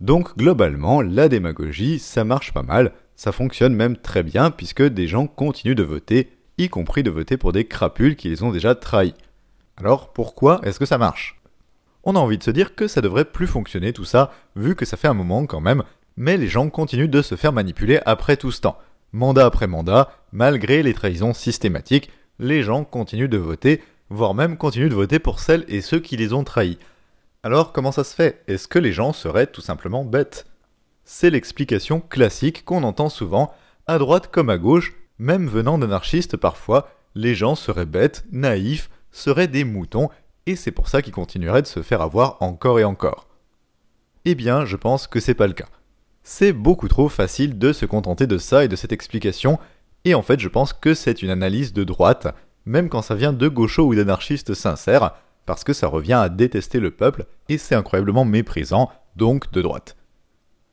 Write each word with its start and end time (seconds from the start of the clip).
Donc 0.00 0.36
globalement, 0.36 1.02
la 1.02 1.28
démagogie, 1.28 1.98
ça 1.98 2.24
marche 2.24 2.52
pas 2.52 2.62
mal, 2.62 2.92
ça 3.16 3.32
fonctionne 3.32 3.74
même 3.74 3.96
très 3.96 4.22
bien 4.22 4.50
puisque 4.50 4.82
des 4.82 5.08
gens 5.08 5.26
continuent 5.26 5.74
de 5.74 5.82
voter, 5.82 6.30
y 6.56 6.68
compris 6.68 7.02
de 7.02 7.10
voter 7.10 7.36
pour 7.36 7.52
des 7.52 7.66
crapules 7.66 8.14
qui 8.14 8.28
les 8.28 8.42
ont 8.42 8.52
déjà 8.52 8.74
trahis. 8.76 9.14
Alors 9.76 10.12
pourquoi 10.12 10.60
est-ce 10.62 10.78
que 10.78 10.86
ça 10.86 10.98
marche? 10.98 11.40
On 12.04 12.14
a 12.14 12.20
envie 12.20 12.38
de 12.38 12.44
se 12.44 12.52
dire 12.52 12.76
que 12.76 12.86
ça 12.86 13.00
devrait 13.00 13.24
plus 13.24 13.48
fonctionner 13.48 13.92
tout 13.92 14.04
ça, 14.04 14.32
vu 14.54 14.76
que 14.76 14.84
ça 14.84 14.96
fait 14.96 15.08
un 15.08 15.14
moment 15.14 15.46
quand 15.46 15.60
même, 15.60 15.82
mais 16.16 16.36
les 16.36 16.48
gens 16.48 16.70
continuent 16.70 17.10
de 17.10 17.22
se 17.22 17.34
faire 17.34 17.52
manipuler 17.52 18.00
après 18.06 18.36
tout 18.36 18.52
ce 18.52 18.60
temps. 18.60 18.78
Mandat 19.12 19.46
après 19.46 19.66
mandat, 19.66 20.12
malgré 20.32 20.82
les 20.82 20.94
trahisons 20.94 21.34
systématiques, 21.34 22.10
les 22.38 22.62
gens 22.62 22.84
continuent 22.84 23.28
de 23.28 23.38
voter, 23.38 23.82
voire 24.10 24.34
même 24.34 24.56
continuent 24.56 24.90
de 24.90 24.94
voter 24.94 25.18
pour 25.18 25.40
celles 25.40 25.64
et 25.68 25.80
ceux 25.80 25.98
qui 25.98 26.16
les 26.16 26.32
ont 26.32 26.44
trahis. 26.44 26.78
Alors 27.44 27.72
comment 27.72 27.92
ça 27.92 28.02
se 28.02 28.16
fait? 28.16 28.42
Est-ce 28.48 28.66
que 28.66 28.80
les 28.80 28.92
gens 28.92 29.12
seraient 29.12 29.46
tout 29.46 29.60
simplement 29.60 30.04
bêtes? 30.04 30.46
C'est 31.04 31.30
l'explication 31.30 32.00
classique 32.00 32.64
qu'on 32.64 32.82
entend 32.82 33.08
souvent, 33.08 33.54
à 33.86 33.98
droite 33.98 34.28
comme 34.32 34.50
à 34.50 34.58
gauche, 34.58 34.94
même 35.18 35.46
venant 35.46 35.78
d'anarchistes 35.78 36.36
parfois, 36.36 36.90
les 37.14 37.36
gens 37.36 37.54
seraient 37.54 37.86
bêtes, 37.86 38.24
naïfs, 38.32 38.90
seraient 39.12 39.46
des 39.46 39.62
moutons, 39.62 40.10
et 40.46 40.56
c'est 40.56 40.72
pour 40.72 40.88
ça 40.88 41.00
qu'ils 41.00 41.12
continueraient 41.12 41.62
de 41.62 41.68
se 41.68 41.82
faire 41.82 42.02
avoir 42.02 42.42
encore 42.42 42.80
et 42.80 42.84
encore. 42.84 43.28
Eh 44.24 44.34
bien, 44.34 44.64
je 44.64 44.76
pense 44.76 45.06
que 45.06 45.20
c'est 45.20 45.34
pas 45.34 45.46
le 45.46 45.52
cas. 45.52 45.68
C'est 46.24 46.52
beaucoup 46.52 46.88
trop 46.88 47.08
facile 47.08 47.56
de 47.56 47.72
se 47.72 47.86
contenter 47.86 48.26
de 48.26 48.38
ça 48.38 48.64
et 48.64 48.68
de 48.68 48.76
cette 48.76 48.92
explication, 48.92 49.60
et 50.04 50.14
en 50.14 50.22
fait 50.22 50.40
je 50.40 50.48
pense 50.48 50.72
que 50.72 50.92
c'est 50.92 51.22
une 51.22 51.30
analyse 51.30 51.72
de 51.72 51.84
droite, 51.84 52.26
même 52.66 52.88
quand 52.88 53.02
ça 53.02 53.14
vient 53.14 53.32
de 53.32 53.48
gauchos 53.48 53.86
ou 53.86 53.94
d'anarchistes 53.94 54.54
sincères, 54.54 55.14
parce 55.48 55.64
que 55.64 55.72
ça 55.72 55.86
revient 55.86 56.12
à 56.12 56.28
détester 56.28 56.78
le 56.78 56.90
peuple, 56.90 57.24
et 57.48 57.56
c'est 57.56 57.74
incroyablement 57.74 58.26
méprisant, 58.26 58.90
donc 59.16 59.50
de 59.50 59.62
droite. 59.62 59.96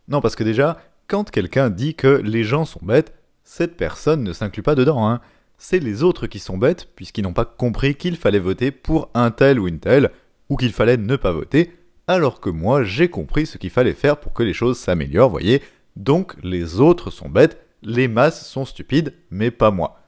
Non, 0.10 0.20
parce 0.20 0.36
que 0.36 0.44
déjà, 0.44 0.78
quand 1.08 1.32
quelqu'un 1.32 1.70
dit 1.70 1.96
que 1.96 2.22
les 2.26 2.44
gens 2.44 2.66
sont 2.66 2.82
bêtes, 2.84 3.14
cette 3.46 3.78
personne 3.78 4.22
ne 4.22 4.34
s'inclut 4.34 4.64
pas 4.64 4.76
dedans, 4.76 5.08
hein. 5.08 5.22
C'est 5.58 5.80
les 5.80 6.04
autres 6.04 6.28
qui 6.28 6.40
sont 6.40 6.58
bêtes, 6.58 6.90
puisqu'ils 6.94 7.22
n'ont 7.22 7.32
pas 7.32 7.46
compris 7.46 7.96
qu'il 7.96 8.18
fallait 8.18 8.38
voter 8.38 8.72
pour 8.72 9.10
un 9.14 9.32
tel 9.32 9.62
ou 9.62 9.70
une 9.70 9.80
telle, 9.80 10.12
ou 10.50 10.58
qu'il 10.58 10.74
fallait 10.74 10.98
ne 10.98 11.16
pas 11.16 11.32
voter, 11.32 11.72
alors 12.08 12.42
que 12.42 12.50
moi 12.50 12.84
j'ai 12.84 13.08
compris 13.08 13.46
ce 13.46 13.58
qu'il 13.58 13.70
fallait 13.70 13.94
faire 13.94 14.18
pour 14.18 14.34
que 14.34 14.44
les 14.44 14.52
choses 14.52 14.78
s'améliorent, 14.78 15.30
voyez. 15.30 15.64
Donc 15.96 16.36
les 16.44 16.82
autres 16.82 17.12
sont 17.12 17.30
bêtes, 17.30 17.66
les 17.82 18.10
masses 18.10 18.46
sont 18.46 18.66
stupides, 18.66 19.14
mais 19.32 19.52
pas 19.52 19.72
moi. 19.72 20.02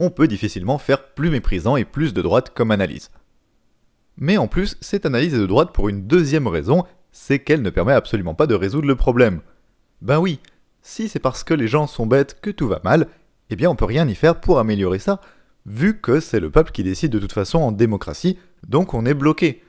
On 0.00 0.08
peut 0.08 0.28
difficilement 0.28 0.78
faire 0.78 1.12
plus 1.12 1.28
méprisant 1.28 1.76
et 1.76 1.84
plus 1.84 2.14
de 2.14 2.22
droite 2.22 2.54
comme 2.54 2.70
analyse. 2.70 3.10
Mais 4.18 4.36
en 4.36 4.48
plus, 4.48 4.76
cette 4.80 5.06
analyse 5.06 5.34
est 5.34 5.38
de 5.38 5.46
droite 5.46 5.72
pour 5.72 5.88
une 5.88 6.06
deuxième 6.06 6.48
raison, 6.48 6.84
c'est 7.12 7.38
qu'elle 7.38 7.62
ne 7.62 7.70
permet 7.70 7.92
absolument 7.92 8.34
pas 8.34 8.48
de 8.48 8.54
résoudre 8.54 8.88
le 8.88 8.96
problème. 8.96 9.40
Ben 10.02 10.18
oui, 10.18 10.40
si 10.82 11.08
c'est 11.08 11.20
parce 11.20 11.44
que 11.44 11.54
les 11.54 11.68
gens 11.68 11.86
sont 11.86 12.06
bêtes 12.06 12.40
que 12.40 12.50
tout 12.50 12.66
va 12.66 12.80
mal, 12.82 13.06
eh 13.50 13.56
bien 13.56 13.70
on 13.70 13.76
peut 13.76 13.84
rien 13.84 14.06
y 14.08 14.14
faire 14.14 14.40
pour 14.40 14.58
améliorer 14.58 14.98
ça, 14.98 15.20
vu 15.66 16.00
que 16.00 16.18
c'est 16.18 16.40
le 16.40 16.50
peuple 16.50 16.72
qui 16.72 16.82
décide 16.82 17.12
de 17.12 17.18
toute 17.18 17.32
façon 17.32 17.58
en 17.58 17.72
démocratie, 17.72 18.38
donc 18.66 18.92
on 18.92 19.06
est 19.06 19.14
bloqué. 19.14 19.62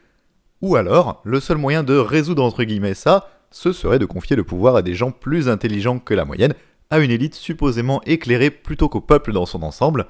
Ou 0.62 0.76
alors, 0.76 1.22
le 1.24 1.40
seul 1.40 1.58
moyen 1.58 1.84
de 1.84 1.96
résoudre 1.96 2.44
entre 2.44 2.64
guillemets 2.64 2.96
ça, 2.96 3.30
ce 3.52 3.72
serait 3.72 4.00
de 4.00 4.06
confier 4.06 4.36
le 4.36 4.44
pouvoir 4.44 4.76
à 4.76 4.82
des 4.82 4.96
gens 4.96 5.12
plus 5.12 5.48
intelligents 5.48 6.00
que 6.00 6.14
la 6.14 6.26
moyenne, 6.26 6.54
à 6.90 7.00
une 7.00 7.12
élite 7.12 7.36
supposément 7.36 8.02
éclairée 8.06 8.50
plutôt 8.50 8.90
qu'au 8.90 9.02
peuple 9.02 9.32
dans 9.32 9.46
son 9.46 9.62
ensemble, 9.62 10.08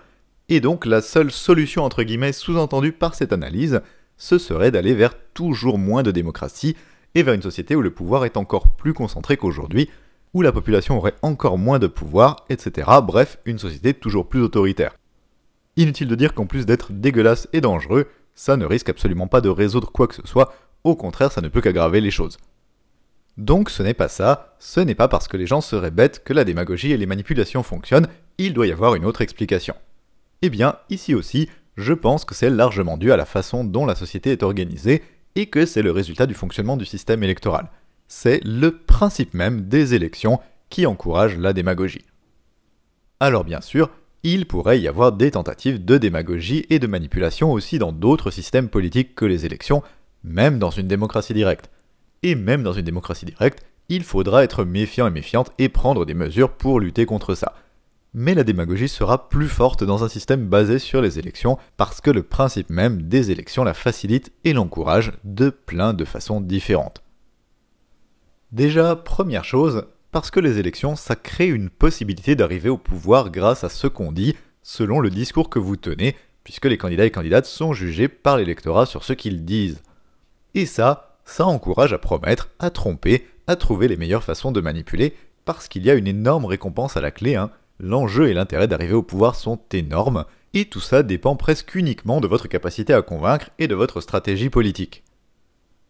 et 0.47 0.61
donc 0.61 0.85
la 0.85 1.01
seule 1.01 1.31
solution 1.31 1.83
entre 1.83 2.03
guillemets 2.03 2.33
sous-entendue 2.33 2.93
par 2.93 3.15
cette 3.15 3.33
analyse, 3.33 3.81
ce 4.19 4.37
serait 4.37 4.69
d'aller 4.69 4.93
vers 4.93 5.15
toujours 5.33 5.79
moins 5.79 6.03
de 6.03 6.11
démocratie, 6.11 6.75
et 7.15 7.23
vers 7.23 7.33
une 7.33 7.41
société 7.41 7.75
où 7.75 7.81
le 7.81 7.89
pouvoir 7.89 8.25
est 8.25 8.37
encore 8.37 8.75
plus 8.75 8.93
concentré 8.93 9.37
qu'aujourd'hui, 9.37 9.89
où 10.35 10.43
la 10.43 10.51
population 10.51 10.97
aurait 10.97 11.15
encore 11.23 11.57
moins 11.57 11.79
de 11.79 11.87
pouvoir, 11.87 12.45
etc. 12.49 12.87
Bref, 13.03 13.39
une 13.45 13.57
société 13.57 13.95
toujours 13.95 14.29
plus 14.29 14.41
autoritaire. 14.41 14.95
Inutile 15.75 16.07
de 16.07 16.15
dire 16.15 16.35
qu'en 16.35 16.45
plus 16.45 16.67
d'être 16.67 16.91
dégueulasse 16.91 17.47
et 17.51 17.61
dangereux, 17.61 18.07
ça 18.35 18.57
ne 18.57 18.65
risque 18.65 18.89
absolument 18.89 19.27
pas 19.27 19.41
de 19.41 19.49
résoudre 19.49 19.91
quoi 19.91 20.07
que 20.07 20.15
ce 20.15 20.27
soit, 20.27 20.53
au 20.83 20.95
contraire 20.95 21.31
ça 21.31 21.41
ne 21.41 21.47
peut 21.47 21.61
qu'aggraver 21.61 21.99
les 21.99 22.11
choses. 22.11 22.37
Donc 23.37 23.69
ce 23.69 23.81
n'est 23.81 23.93
pas 23.93 24.09
ça, 24.09 24.55
ce 24.59 24.81
n'est 24.81 24.95
pas 24.95 25.07
parce 25.07 25.27
que 25.27 25.37
les 25.37 25.47
gens 25.47 25.61
seraient 25.61 25.91
bêtes 25.91 26.23
que 26.23 26.33
la 26.33 26.43
démagogie 26.43 26.91
et 26.91 26.97
les 26.97 27.05
manipulations 27.05 27.63
fonctionnent, 27.63 28.07
il 28.37 28.53
doit 28.53 28.67
y 28.67 28.71
avoir 28.71 28.95
une 28.95 29.05
autre 29.05 29.21
explication. 29.21 29.75
Eh 30.41 30.49
bien, 30.49 30.75
ici 30.89 31.15
aussi, 31.15 31.49
je 31.79 31.93
pense 31.93 32.25
que 32.25 32.35
c'est 32.35 32.49
largement 32.49 32.97
dû 32.97 33.11
à 33.11 33.17
la 33.17 33.25
façon 33.25 33.63
dont 33.63 33.85
la 33.85 33.95
société 33.95 34.31
est 34.31 34.43
organisée 34.43 35.01
et 35.35 35.45
que 35.45 35.65
c'est 35.65 35.81
le 35.81 35.91
résultat 35.91 36.25
du 36.25 36.33
fonctionnement 36.33 36.77
du 36.77 36.85
système 36.85 37.23
électoral. 37.23 37.69
C'est 38.07 38.41
le 38.43 38.71
principe 38.71 39.33
même 39.33 39.61
des 39.61 39.93
élections 39.93 40.39
qui 40.69 40.85
encourage 40.85 41.37
la 41.37 41.53
démagogie. 41.53 42.05
Alors 43.19 43.45
bien 43.45 43.61
sûr, 43.61 43.89
il 44.23 44.45
pourrait 44.45 44.81
y 44.81 44.87
avoir 44.87 45.13
des 45.13 45.31
tentatives 45.31 45.83
de 45.83 45.97
démagogie 45.97 46.65
et 46.69 46.79
de 46.79 46.87
manipulation 46.87 47.51
aussi 47.53 47.79
dans 47.79 47.93
d'autres 47.93 48.31
systèmes 48.31 48.67
politiques 48.67 49.15
que 49.15 49.25
les 49.25 49.45
élections, 49.45 49.81
même 50.23 50.59
dans 50.59 50.71
une 50.71 50.87
démocratie 50.87 51.33
directe. 51.33 51.69
Et 52.23 52.35
même 52.35 52.63
dans 52.63 52.73
une 52.73 52.83
démocratie 52.83 53.25
directe, 53.25 53.63
il 53.87 54.03
faudra 54.03 54.43
être 54.43 54.65
méfiant 54.65 55.07
et 55.07 55.11
méfiante 55.11 55.51
et 55.57 55.69
prendre 55.69 56.05
des 56.05 56.13
mesures 56.13 56.51
pour 56.51 56.81
lutter 56.81 57.05
contre 57.05 57.35
ça. 57.35 57.53
Mais 58.13 58.33
la 58.33 58.43
démagogie 58.43 58.87
sera 58.87 59.29
plus 59.29 59.47
forte 59.47 59.83
dans 59.83 60.03
un 60.03 60.09
système 60.09 60.47
basé 60.47 60.79
sur 60.79 61.01
les 61.01 61.19
élections 61.19 61.57
parce 61.77 62.01
que 62.01 62.09
le 62.09 62.23
principe 62.23 62.69
même 62.69 63.03
des 63.03 63.29
élections 63.29 63.63
la 63.63 63.75
facilite 63.75 64.31
et 64.43 64.53
l'encourage 64.53 65.11
de 65.23 65.49
plein 65.49 65.93
de 65.93 66.05
façons 66.05 66.41
différentes. 66.41 67.03
Déjà, 68.51 68.95
première 68.95 69.45
chose, 69.45 69.85
parce 70.11 70.31
que 70.31 70.39
les 70.39 70.57
élections, 70.57 70.95
ça 70.95 71.15
crée 71.15 71.47
une 71.47 71.69
possibilité 71.69 72.35
d'arriver 72.35 72.69
au 72.69 72.79
pouvoir 72.79 73.29
grâce 73.29 73.63
à 73.63 73.69
ce 73.69 73.85
qu'on 73.85 74.11
dit, 74.11 74.35
selon 74.63 75.01
le 75.01 75.11
discours 75.11 75.51
que 75.51 75.59
vous 75.59 75.75
tenez, 75.75 76.15
puisque 76.43 76.65
les 76.65 76.79
candidats 76.79 77.05
et 77.05 77.11
candidates 77.11 77.45
sont 77.45 77.73
jugés 77.73 78.07
par 78.07 78.37
l'électorat 78.37 78.87
sur 78.87 79.03
ce 79.03 79.13
qu'ils 79.13 79.45
disent. 79.45 79.83
Et 80.55 80.65
ça, 80.65 81.19
ça 81.25 81.45
encourage 81.45 81.93
à 81.93 81.99
promettre, 81.99 82.49
à 82.57 82.71
tromper, 82.71 83.27
à 83.45 83.55
trouver 83.55 83.87
les 83.87 83.97
meilleures 83.97 84.23
façons 84.23 84.51
de 84.51 84.61
manipuler, 84.61 85.13
parce 85.45 85.67
qu'il 85.67 85.85
y 85.85 85.91
a 85.91 85.95
une 85.95 86.07
énorme 86.07 86.45
récompense 86.45 86.97
à 86.97 87.01
la 87.01 87.11
clé, 87.11 87.35
hein. 87.35 87.51
L'enjeu 87.79 88.29
et 88.29 88.33
l'intérêt 88.33 88.67
d'arriver 88.67 88.93
au 88.93 89.03
pouvoir 89.03 89.35
sont 89.35 89.59
énormes, 89.71 90.25
et 90.53 90.65
tout 90.65 90.81
ça 90.81 91.03
dépend 91.03 91.35
presque 91.35 91.75
uniquement 91.75 92.19
de 92.19 92.27
votre 92.27 92.47
capacité 92.47 92.93
à 92.93 93.01
convaincre 93.01 93.51
et 93.57 93.67
de 93.67 93.75
votre 93.75 94.01
stratégie 94.01 94.49
politique. 94.49 95.03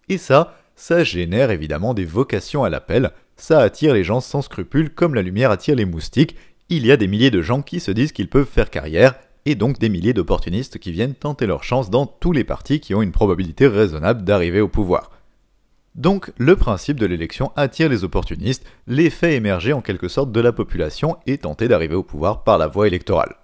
Et 0.08 0.18
ça, 0.18 0.56
ça 0.76 1.04
génère 1.04 1.52
évidemment 1.52 1.94
des 1.94 2.06
vocations 2.06 2.64
à 2.64 2.70
l'appel, 2.70 3.12
ça 3.38 3.60
attire 3.60 3.94
les 3.94 4.04
gens 4.04 4.22
sans 4.22 4.42
scrupules 4.42 4.94
comme 4.94 5.16
la 5.16 5.22
lumière 5.22 5.52
attire 5.52 5.76
les 5.76 5.86
moustiques, 5.86 6.36
il 6.70 6.86
y 6.86 6.92
a 6.92 6.98
des 6.98 7.08
milliers 7.08 7.32
de 7.32 7.42
gens 7.42 7.62
qui 7.64 7.80
se 7.80 7.92
disent 7.92 8.12
qu'ils 8.12 8.30
peuvent 8.30 8.46
faire 8.46 8.70
carrière, 8.70 9.16
et 9.46 9.56
donc 9.56 9.80
des 9.80 9.90
milliers 9.90 10.14
d'opportunistes 10.14 10.78
qui 10.78 10.92
viennent 10.92 11.16
tenter 11.16 11.48
leur 11.48 11.64
chance 11.64 11.90
dans 11.90 12.06
tous 12.06 12.34
les 12.34 12.44
partis 12.44 12.80
qui 12.80 12.94
ont 12.94 13.02
une 13.02 13.12
probabilité 13.12 13.66
raisonnable 13.66 14.24
d'arriver 14.24 14.62
au 14.62 14.68
pouvoir. 14.68 15.10
Donc 15.96 16.32
le 16.38 16.56
principe 16.56 17.00
de 17.00 17.06
l'élection 17.06 17.52
attire 17.56 17.90
les 17.90 18.04
opportunistes, 18.04 18.66
les 18.88 19.10
fait 19.10 19.36
émerger 19.36 19.74
en 19.74 19.82
quelque 19.82 20.08
sorte 20.08 20.32
de 20.32 20.40
la 20.40 20.52
population 20.52 21.18
et 21.26 21.38
tenter 21.38 21.68
d'arriver 21.68 21.96
au 21.96 22.04
pouvoir 22.04 22.44
par 22.44 22.58
la 22.58 22.68
voie 22.68 22.88
électorale. 22.88 23.36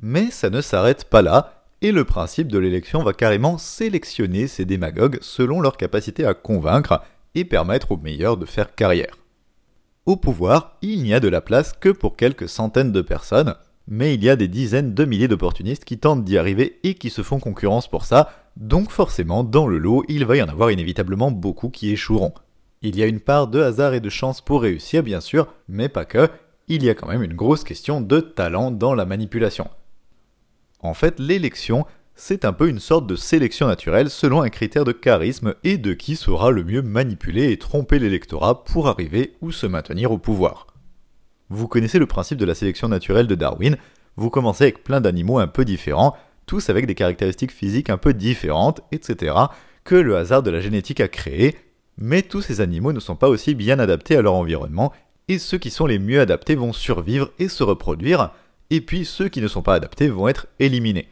Mais 0.00 0.30
ça 0.30 0.50
ne 0.50 0.60
s'arrête 0.60 1.04
pas 1.04 1.22
là, 1.22 1.64
et 1.82 1.92
le 1.92 2.04
principe 2.04 2.48
de 2.48 2.58
l'élection 2.58 3.02
va 3.02 3.12
carrément 3.12 3.58
sélectionner 3.58 4.46
ces 4.46 4.64
démagogues 4.64 5.18
selon 5.20 5.60
leur 5.60 5.76
capacité 5.76 6.24
à 6.24 6.34
convaincre 6.34 7.02
et 7.34 7.44
permettre 7.44 7.92
aux 7.92 7.98
meilleurs 7.98 8.36
de 8.36 8.46
faire 8.46 8.74
carrière. 8.74 9.16
Au 10.06 10.16
pouvoir, 10.16 10.78
il 10.82 11.02
n'y 11.02 11.12
a 11.12 11.20
de 11.20 11.28
la 11.28 11.40
place 11.40 11.72
que 11.72 11.88
pour 11.88 12.16
quelques 12.16 12.48
centaines 12.48 12.92
de 12.92 13.02
personnes, 13.02 13.56
mais 13.88 14.14
il 14.14 14.24
y 14.24 14.30
a 14.30 14.36
des 14.36 14.48
dizaines 14.48 14.94
de 14.94 15.04
milliers 15.04 15.28
d'opportunistes 15.28 15.84
qui 15.84 15.98
tentent 15.98 16.24
d'y 16.24 16.38
arriver 16.38 16.78
et 16.82 16.94
qui 16.94 17.10
se 17.10 17.22
font 17.22 17.40
concurrence 17.40 17.88
pour 17.88 18.04
ça, 18.04 18.30
donc 18.56 18.90
forcément 18.90 19.44
dans 19.44 19.66
le 19.66 19.78
lot 19.78 20.04
il 20.08 20.24
va 20.24 20.36
y 20.36 20.42
en 20.42 20.48
avoir 20.48 20.70
inévitablement 20.70 21.30
beaucoup 21.30 21.68
qui 21.68 21.90
échoueront. 21.90 22.32
Il 22.82 22.96
y 22.96 23.02
a 23.02 23.06
une 23.06 23.20
part 23.20 23.48
de 23.48 23.60
hasard 23.60 23.94
et 23.94 24.00
de 24.00 24.10
chance 24.10 24.40
pour 24.40 24.62
réussir 24.62 25.02
bien 25.02 25.20
sûr, 25.20 25.48
mais 25.68 25.88
pas 25.88 26.04
que, 26.04 26.28
il 26.68 26.82
y 26.82 26.90
a 26.90 26.94
quand 26.94 27.08
même 27.08 27.22
une 27.22 27.34
grosse 27.34 27.64
question 27.64 28.00
de 28.00 28.20
talent 28.20 28.70
dans 28.70 28.94
la 28.94 29.06
manipulation. 29.06 29.68
En 30.80 30.94
fait, 30.94 31.18
l'élection, 31.18 31.86
c'est 32.14 32.44
un 32.44 32.52
peu 32.52 32.68
une 32.68 32.78
sorte 32.78 33.06
de 33.06 33.16
sélection 33.16 33.66
naturelle 33.66 34.10
selon 34.10 34.42
un 34.42 34.48
critère 34.48 34.84
de 34.84 34.92
charisme 34.92 35.54
et 35.64 35.78
de 35.78 35.92
qui 35.92 36.16
saura 36.16 36.50
le 36.50 36.64
mieux 36.64 36.82
manipuler 36.82 37.50
et 37.50 37.58
tromper 37.58 37.98
l'électorat 37.98 38.64
pour 38.64 38.88
arriver 38.88 39.34
ou 39.40 39.52
se 39.52 39.66
maintenir 39.66 40.12
au 40.12 40.18
pouvoir. 40.18 40.66
Vous 41.48 41.68
connaissez 41.68 41.98
le 41.98 42.06
principe 42.06 42.38
de 42.38 42.44
la 42.44 42.54
sélection 42.54 42.88
naturelle 42.88 43.26
de 43.26 43.34
Darwin, 43.34 43.76
vous 44.16 44.30
commencez 44.30 44.64
avec 44.64 44.82
plein 44.82 45.00
d'animaux 45.00 45.38
un 45.38 45.46
peu 45.46 45.64
différents, 45.64 46.16
tous 46.46 46.70
avec 46.70 46.86
des 46.86 46.94
caractéristiques 46.94 47.52
physiques 47.52 47.90
un 47.90 47.98
peu 47.98 48.14
différentes, 48.14 48.80
etc., 48.92 49.34
que 49.84 49.94
le 49.94 50.16
hasard 50.16 50.42
de 50.42 50.50
la 50.50 50.60
génétique 50.60 51.00
a 51.00 51.08
créé, 51.08 51.56
mais 51.98 52.22
tous 52.22 52.42
ces 52.42 52.60
animaux 52.60 52.92
ne 52.92 53.00
sont 53.00 53.16
pas 53.16 53.28
aussi 53.28 53.54
bien 53.54 53.78
adaptés 53.78 54.16
à 54.16 54.22
leur 54.22 54.34
environnement, 54.34 54.92
et 55.28 55.38
ceux 55.38 55.58
qui 55.58 55.70
sont 55.70 55.86
les 55.86 55.98
mieux 55.98 56.20
adaptés 56.20 56.54
vont 56.54 56.72
survivre 56.72 57.30
et 57.38 57.48
se 57.48 57.62
reproduire, 57.62 58.30
et 58.70 58.80
puis 58.80 59.04
ceux 59.04 59.28
qui 59.28 59.40
ne 59.40 59.48
sont 59.48 59.62
pas 59.62 59.74
adaptés 59.74 60.08
vont 60.08 60.28
être 60.28 60.46
éliminés. 60.58 61.08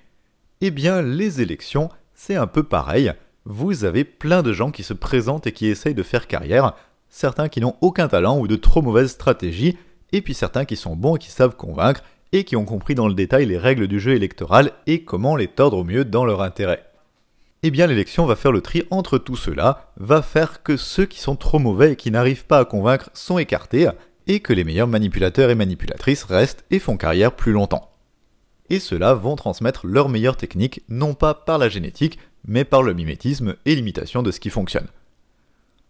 Eh 0.60 0.70
bien, 0.70 1.02
les 1.02 1.40
élections, 1.40 1.88
c'est 2.14 2.36
un 2.36 2.46
peu 2.46 2.62
pareil. 2.62 3.12
Vous 3.44 3.84
avez 3.84 4.04
plein 4.04 4.42
de 4.42 4.52
gens 4.52 4.70
qui 4.70 4.82
se 4.82 4.94
présentent 4.94 5.46
et 5.46 5.52
qui 5.52 5.66
essayent 5.66 5.94
de 5.94 6.02
faire 6.02 6.26
carrière. 6.26 6.74
certains 7.08 7.48
qui 7.48 7.60
n'ont 7.60 7.76
aucun 7.80 8.08
talent 8.08 8.40
ou 8.40 8.48
de 8.48 8.56
trop 8.56 8.82
mauvaises 8.82 9.12
stratégies, 9.12 9.76
et 10.12 10.20
puis 10.20 10.34
certains 10.34 10.64
qui 10.64 10.74
sont 10.74 10.96
bons 10.96 11.16
et 11.16 11.18
qui 11.18 11.30
savent 11.30 11.56
convaincre, 11.56 12.02
et 12.34 12.42
qui 12.42 12.56
ont 12.56 12.64
compris 12.64 12.96
dans 12.96 13.06
le 13.06 13.14
détail 13.14 13.46
les 13.46 13.56
règles 13.56 13.86
du 13.86 14.00
jeu 14.00 14.12
électoral 14.12 14.72
et 14.88 15.04
comment 15.04 15.36
les 15.36 15.46
tordre 15.46 15.78
au 15.78 15.84
mieux 15.84 16.04
dans 16.04 16.24
leur 16.24 16.42
intérêt. 16.42 16.84
Eh 17.62 17.70
bien 17.70 17.86
l'élection 17.86 18.26
va 18.26 18.34
faire 18.34 18.50
le 18.50 18.60
tri 18.60 18.82
entre 18.90 19.18
tout 19.18 19.36
cela, 19.36 19.92
va 19.96 20.20
faire 20.20 20.64
que 20.64 20.76
ceux 20.76 21.06
qui 21.06 21.20
sont 21.20 21.36
trop 21.36 21.60
mauvais 21.60 21.92
et 21.92 21.96
qui 21.96 22.10
n'arrivent 22.10 22.44
pas 22.44 22.58
à 22.58 22.64
convaincre 22.64 23.08
sont 23.14 23.38
écartés, 23.38 23.88
et 24.26 24.40
que 24.40 24.52
les 24.52 24.64
meilleurs 24.64 24.88
manipulateurs 24.88 25.48
et 25.50 25.54
manipulatrices 25.54 26.24
restent 26.24 26.64
et 26.72 26.80
font 26.80 26.96
carrière 26.96 27.36
plus 27.36 27.52
longtemps. 27.52 27.92
Et 28.68 28.80
ceux-là 28.80 29.14
vont 29.14 29.36
transmettre 29.36 29.86
leurs 29.86 30.08
meilleures 30.08 30.36
techniques 30.36 30.82
non 30.88 31.14
pas 31.14 31.34
par 31.34 31.58
la 31.58 31.68
génétique, 31.68 32.18
mais 32.46 32.64
par 32.64 32.82
le 32.82 32.94
mimétisme 32.94 33.54
et 33.64 33.76
l'imitation 33.76 34.24
de 34.24 34.32
ce 34.32 34.40
qui 34.40 34.50
fonctionne. 34.50 34.88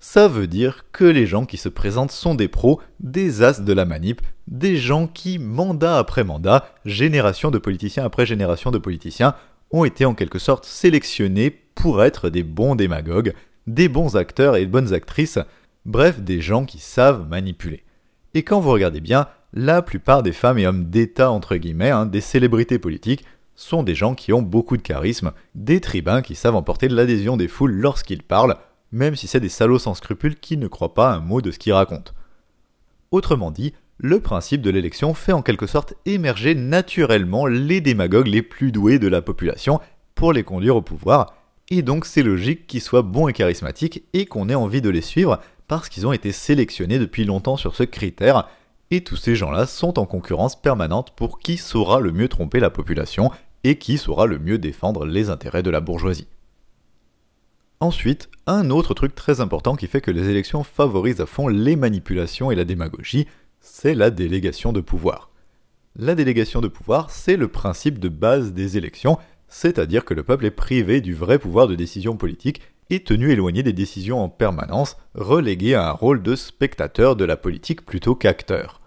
Ça 0.06 0.29
veut 0.29 0.47
dire 0.47 0.85
que 0.93 1.05
les 1.05 1.27
gens 1.27 1.47
qui 1.47 1.56
se 1.56 1.71
présentent 1.71 2.12
sont 2.12 2.35
des 2.35 2.47
pros, 2.47 2.79
des 3.01 3.43
as 3.43 3.62
de 3.62 3.73
la 3.73 3.87
manip, 3.87 4.21
des 4.47 4.77
gens 4.77 5.06
qui, 5.09 5.39
mandat 5.39 5.99
après 5.99 6.25
mandat, 6.25 6.69
génération 6.85 7.51
de 7.51 7.56
politiciens 7.56 8.05
après 8.05 8.27
génération 8.27 8.71
de 8.71 8.77
politiciens, 8.77 9.35
ont 9.71 9.85
été 9.85 10.05
en 10.05 10.15
quelque 10.15 10.39
sorte 10.39 10.67
sélectionnés 10.67 11.51
pour 11.51 12.05
être 12.05 12.29
des 12.29 12.43
bons 12.43 12.77
démagogues, 12.77 13.33
des 13.67 13.89
bons 13.89 14.15
acteurs 14.15 14.56
et 14.56 14.67
de 14.67 14.71
bonnes 14.71 14.93
actrices, 14.93 15.39
bref, 15.87 16.21
des 16.21 16.43
gens 16.43 16.67
qui 16.67 16.79
savent 16.79 17.27
manipuler. 17.27 17.83
Et 18.35 18.43
quand 18.43 18.61
vous 18.61 18.71
regardez 18.71 19.01
bien, 19.01 19.27
la 19.55 19.81
plupart 19.81 20.23
des 20.23 20.33
femmes 20.33 20.59
et 20.59 20.67
hommes 20.67 20.91
d'État, 20.91 21.31
entre 21.31 21.56
guillemets, 21.56 21.91
hein, 21.91 22.05
des 22.05 22.21
célébrités 22.21 22.79
politiques, 22.79 23.25
sont 23.56 23.83
des 23.83 23.95
gens 23.95 24.15
qui 24.15 24.35
ont 24.35 24.43
beaucoup 24.43 24.77
de 24.77 24.83
charisme, 24.83 25.33
des 25.55 25.81
tribuns 25.81 26.21
qui 26.21 26.35
savent 26.35 26.56
emporter 26.56 26.89
l'adhésion 26.89 27.39
des 27.39 27.49
foules 27.49 27.73
lorsqu'ils 27.73 28.23
parlent, 28.23 28.56
même 28.94 29.17
si 29.17 29.26
c'est 29.26 29.41
des 29.41 29.49
salauds 29.49 29.81
sans 29.81 29.94
scrupules 29.94 30.37
qui 30.37 30.56
ne 30.56 30.69
croient 30.69 30.94
pas 30.94 31.12
un 31.12 31.19
mot 31.19 31.41
de 31.43 31.50
ce 31.50 31.58
qu'ils 31.58 31.73
racontent. 31.73 32.12
Autrement 33.11 33.50
dit, 33.50 33.75
le 33.99 34.20
principe 34.20 34.62
de 34.62 34.70
l'élection 34.70 35.14
fait 35.14 35.32
en 35.32 35.43
quelque 35.43 35.67
sorte 35.67 35.94
émerger 36.06 36.55
naturellement 36.55 37.46
les 37.46 37.81
démagogues 37.81 38.29
les 38.29 38.43
plus 38.43 38.70
doués 38.70 39.00
de 39.00 39.08
la 39.08 39.20
population 39.20 39.81
pour 40.14 40.32
les 40.32 40.44
conduire 40.44 40.76
au 40.76 40.82
pouvoir, 40.82 41.35
et 41.70 41.82
donc 41.82 42.06
c'est 42.06 42.23
logique 42.23 42.69
qu'ils 42.69 42.81
soient 42.81 43.02
bons 43.02 43.26
et 43.26 43.32
charismatiques 43.32 44.05
et 44.12 44.26
qu'on 44.26 44.49
ait 44.49 44.55
envie 44.55 44.81
de 44.81 44.91
les 44.91 45.00
suivre 45.00 45.41
parce 45.67 45.88
qu'ils 45.88 46.06
ont 46.06 46.12
été 46.12 46.31
sélectionnés 46.31 47.00
depuis 47.00 47.25
longtemps 47.25 47.56
sur 47.56 47.75
ce 47.75 47.82
critère, 47.82 48.49
et 48.93 49.02
tous 49.02 49.17
ces 49.17 49.35
gens-là 49.35 49.67
sont 49.67 49.99
en 49.99 50.06
concurrence 50.06 50.61
permanente 50.61 51.12
pour 51.17 51.41
qui 51.41 51.56
saura 51.56 51.99
le 51.99 52.12
mieux 52.12 52.29
tromper 52.29 52.61
la 52.61 52.70
population 52.70 53.32
et 53.64 53.76
qui 53.76 53.99
saura 53.99 54.26
le 54.26 54.38
mieux 54.38 54.58
défendre 54.58 55.05
les 55.05 55.31
intérêts 55.31 55.64
de 55.64 55.70
la 55.70 55.81
bourgeoisie. 55.81 56.29
Ensuite, 57.85 58.31
un 58.47 58.71
autre 58.71 58.95
truc 58.95 59.15
très 59.15 59.43
important 59.43 59.77
qui 59.77 59.89
fait 59.89 60.01
que 60.01 60.11
les 60.11 60.31
élections 60.31 60.65
favorisent 60.65 61.21
à 61.21 61.27
fond 61.27 61.49
les 61.49 61.77
manipulations 61.77 62.51
et 62.51 62.55
la 62.55 62.65
démagogie, 62.65 63.27
c'est 63.61 63.93
la 63.95 64.09
délégation 64.09 64.73
de 64.73 64.81
pouvoir. 64.81 65.29
La 65.95 66.15
délégation 66.15 66.63
de 66.63 66.69
pouvoir, 66.69 67.11
c'est 67.11 67.37
le 67.37 67.49
principe 67.49 67.99
de 67.99 68.09
base 68.09 68.55
des 68.55 68.79
élections, 68.79 69.19
c'est-à-dire 69.49 70.07
que 70.07 70.15
le 70.15 70.23
peuple 70.23 70.47
est 70.47 70.51
privé 70.51 71.03
du 71.03 71.13
vrai 71.13 71.39
pouvoir 71.39 71.69
de 71.69 71.75
décision 71.75 72.17
politique 72.17 72.63
et 72.89 73.01
tenu 73.01 73.31
éloigné 73.33 73.63
des 73.63 73.75
décisions 73.75 74.25
en 74.25 74.31
permanence, 74.31 74.97
relégué 75.15 75.75
à 75.75 75.91
un 75.91 75.93
rôle 75.93 76.23
de 76.23 76.37
spectateur 76.37 77.17
de 77.17 77.27
la 77.27 77.37
politique 77.37 77.85
plutôt 77.85 78.15
qu'acteur. 78.15 78.81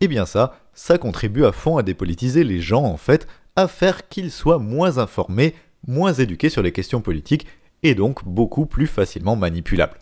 Eh 0.00 0.08
bien 0.08 0.26
ça, 0.26 0.60
ça 0.74 0.98
contribue 0.98 1.46
à 1.46 1.52
fond 1.52 1.78
à 1.78 1.82
dépolitiser 1.82 2.44
les 2.44 2.60
gens 2.60 2.84
en 2.84 2.98
fait, 2.98 3.26
à 3.56 3.68
faire 3.68 4.06
qu'ils 4.10 4.30
soient 4.30 4.58
moins 4.58 4.98
informés, 4.98 5.54
moins 5.86 6.12
éduqués 6.12 6.50
sur 6.50 6.60
les 6.60 6.72
questions 6.72 7.00
politiques 7.00 7.46
et 7.82 7.94
donc 7.94 8.24
beaucoup 8.24 8.66
plus 8.66 8.86
facilement 8.86 9.36
manipulables. 9.36 9.98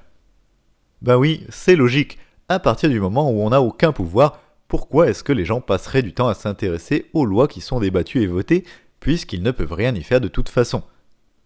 Bah 1.02 1.18
oui, 1.18 1.46
c'est 1.48 1.76
logique. 1.76 2.18
À 2.48 2.58
partir 2.58 2.90
du 2.90 3.00
moment 3.00 3.30
où 3.30 3.40
on 3.40 3.50
n'a 3.50 3.62
aucun 3.62 3.92
pouvoir, 3.92 4.40
pourquoi 4.68 5.08
est-ce 5.08 5.24
que 5.24 5.32
les 5.32 5.44
gens 5.44 5.60
passeraient 5.60 6.02
du 6.02 6.12
temps 6.12 6.28
à 6.28 6.34
s'intéresser 6.34 7.06
aux 7.12 7.24
lois 7.24 7.48
qui 7.48 7.60
sont 7.60 7.80
débattues 7.80 8.22
et 8.22 8.26
votées, 8.26 8.64
puisqu'ils 9.00 9.42
ne 9.42 9.50
peuvent 9.50 9.72
rien 9.72 9.94
y 9.94 10.02
faire 10.02 10.20
de 10.20 10.28
toute 10.28 10.48
façon? 10.48 10.82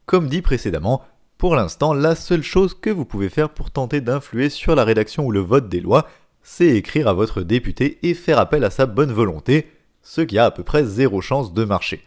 Comme 0.06 0.28
dit 0.28 0.42
précédemment, 0.42 1.02
pour 1.38 1.56
l'instant, 1.56 1.94
la 1.94 2.14
seule 2.14 2.42
chose 2.42 2.75
que 2.75 2.90
vous 2.90 3.04
pouvez 3.04 3.28
faire 3.28 3.50
pour 3.50 3.70
tenter 3.70 4.00
d'influer 4.00 4.48
sur 4.48 4.75
la 4.75 4.84
rédaction 4.84 5.26
ou 5.26 5.31
le 5.31 5.40
vote 5.40 5.69
des 5.69 5.81
lois, 5.81 6.08
c'est 6.42 6.69
écrire 6.69 7.08
à 7.08 7.14
votre 7.14 7.42
député 7.42 7.98
et 8.02 8.14
faire 8.14 8.38
appel 8.38 8.64
à 8.64 8.70
sa 8.70 8.86
bonne 8.86 9.12
volonté, 9.12 9.70
ce 10.02 10.20
qui 10.20 10.38
a 10.38 10.44
à 10.44 10.50
peu 10.50 10.62
près 10.62 10.84
zéro 10.84 11.20
chance 11.20 11.54
de 11.54 11.64
marcher. 11.64 12.04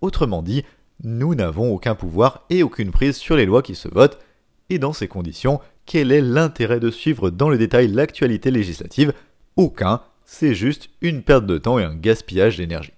Autrement 0.00 0.42
dit, 0.42 0.64
nous 1.02 1.34
n'avons 1.34 1.72
aucun 1.72 1.94
pouvoir 1.94 2.44
et 2.50 2.62
aucune 2.62 2.90
prise 2.90 3.16
sur 3.16 3.36
les 3.36 3.46
lois 3.46 3.62
qui 3.62 3.74
se 3.74 3.88
votent, 3.88 4.18
et 4.70 4.78
dans 4.78 4.92
ces 4.92 5.08
conditions, 5.08 5.60
quel 5.86 6.12
est 6.12 6.20
l'intérêt 6.20 6.80
de 6.80 6.90
suivre 6.90 7.30
dans 7.30 7.48
le 7.48 7.58
détail 7.58 7.88
l'actualité 7.88 8.50
législative? 8.50 9.12
Aucun, 9.56 10.02
c'est 10.24 10.54
juste 10.54 10.90
une 11.00 11.22
perte 11.22 11.46
de 11.46 11.56
temps 11.56 11.78
et 11.78 11.84
un 11.84 11.94
gaspillage 11.94 12.58
d'énergie. 12.58 12.92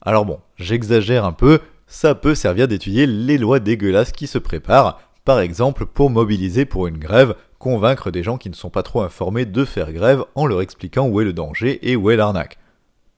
Alors 0.00 0.24
bon, 0.24 0.40
j'exagère 0.56 1.26
un 1.26 1.32
peu, 1.32 1.60
ça 1.86 2.14
peut 2.14 2.34
servir 2.34 2.68
d'étudier 2.68 3.06
les 3.06 3.36
lois 3.36 3.60
dégueulasses 3.60 4.12
qui 4.12 4.26
se 4.26 4.38
préparent, 4.38 5.00
par 5.24 5.40
exemple 5.40 5.84
pour 5.84 6.08
mobiliser 6.08 6.64
pour 6.64 6.86
une 6.86 6.96
grève, 6.96 7.34
convaincre 7.58 8.10
des 8.10 8.22
gens 8.22 8.38
qui 8.38 8.48
ne 8.48 8.54
sont 8.54 8.70
pas 8.70 8.82
trop 8.82 9.02
informés 9.02 9.44
de 9.44 9.64
faire 9.66 9.92
grève 9.92 10.24
en 10.34 10.46
leur 10.46 10.62
expliquant 10.62 11.06
où 11.06 11.20
est 11.20 11.24
le 11.24 11.34
danger 11.34 11.90
et 11.90 11.96
où 11.96 12.10
est 12.10 12.16
l'arnaque 12.16 12.56